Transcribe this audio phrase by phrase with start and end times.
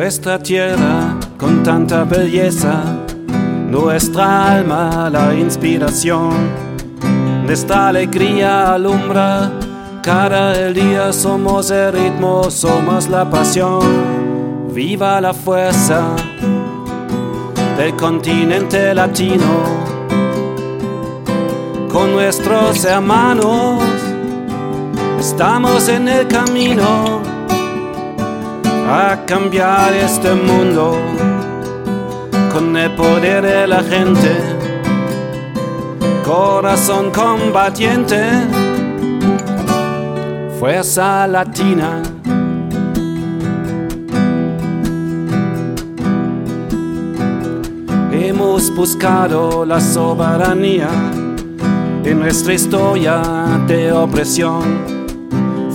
[0.00, 2.84] Nuestra tierra con tanta belleza,
[3.68, 6.30] nuestra alma la inspiración.
[7.44, 9.50] De esta alegría alumbra
[10.00, 14.70] cada el día, somos el ritmo, somos la pasión.
[14.72, 16.14] Viva la fuerza
[17.76, 19.64] del continente latino
[21.90, 23.82] con nuestros hermanos.
[25.18, 27.27] Estamos en el camino
[29.28, 30.96] cambiar este mundo
[32.50, 34.38] con el poder de la gente,
[36.24, 38.24] corazón combatiente,
[40.58, 42.02] fuerza latina.
[48.10, 50.88] Hemos buscado la soberanía
[52.02, 53.20] en nuestra historia
[53.66, 54.97] de opresión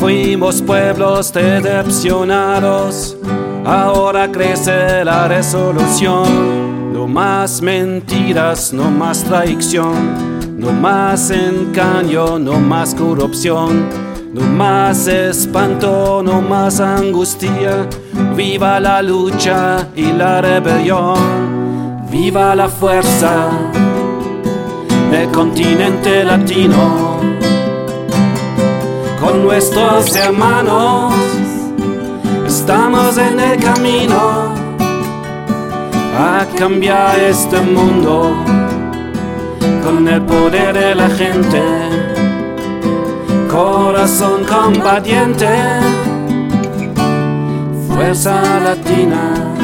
[0.00, 3.18] Fuimos pueblos decepcionados,
[3.66, 6.94] ahora crece la resolución.
[6.94, 13.90] No más mentiras, no más traición, no más engaño, no más corrupción,
[14.32, 17.86] no más espanto, no más angustia.
[18.34, 23.50] Viva la lucha y la rebelión, viva la fuerza
[25.10, 27.20] del continente latino
[29.30, 31.14] con nuestros hermanos.
[32.46, 34.54] Estamos en el camino
[36.18, 38.34] a cambiar este mundo
[39.84, 41.62] con el poder de la gente,
[43.48, 45.48] corazón combatiente,
[47.88, 49.59] fuerza latina.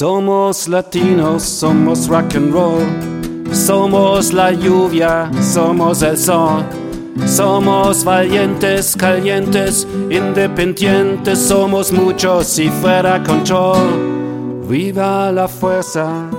[0.00, 2.80] Somos latinos, somos rock and roll.
[3.52, 6.64] Somos la lluvia, somos el sol.
[7.26, 14.62] Somos valientes, calientes, independientes, somos muchos y fuera control.
[14.66, 16.30] Viva la fuerza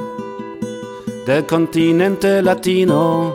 [1.27, 3.31] del continente latino.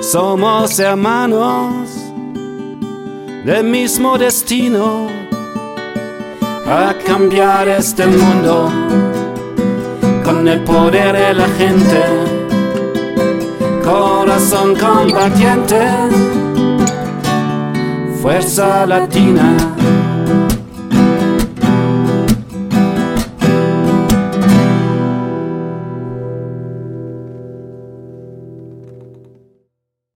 [0.00, 1.90] Somos hermanos
[3.44, 5.26] del mismo destino
[6.68, 8.70] a cambiar este mundo
[10.24, 12.02] con el poder de la gente,
[13.84, 15.80] corazón combatiente,
[18.20, 19.56] fuerza latina.